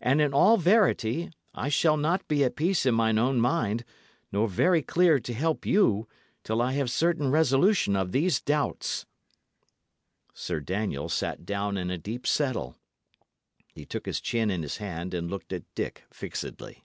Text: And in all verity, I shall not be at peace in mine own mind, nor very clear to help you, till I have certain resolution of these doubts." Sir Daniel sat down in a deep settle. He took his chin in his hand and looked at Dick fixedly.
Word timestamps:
And 0.00 0.20
in 0.20 0.34
all 0.34 0.56
verity, 0.56 1.30
I 1.54 1.68
shall 1.68 1.96
not 1.96 2.26
be 2.26 2.42
at 2.42 2.56
peace 2.56 2.84
in 2.86 2.96
mine 2.96 3.18
own 3.18 3.38
mind, 3.40 3.84
nor 4.32 4.48
very 4.48 4.82
clear 4.82 5.20
to 5.20 5.32
help 5.32 5.64
you, 5.64 6.08
till 6.42 6.60
I 6.60 6.72
have 6.72 6.90
certain 6.90 7.30
resolution 7.30 7.94
of 7.94 8.10
these 8.10 8.40
doubts." 8.40 9.06
Sir 10.34 10.58
Daniel 10.58 11.08
sat 11.08 11.46
down 11.46 11.76
in 11.78 11.88
a 11.88 11.98
deep 11.98 12.26
settle. 12.26 12.74
He 13.72 13.86
took 13.86 14.06
his 14.06 14.20
chin 14.20 14.50
in 14.50 14.62
his 14.62 14.78
hand 14.78 15.14
and 15.14 15.30
looked 15.30 15.52
at 15.52 15.72
Dick 15.76 16.02
fixedly. 16.12 16.82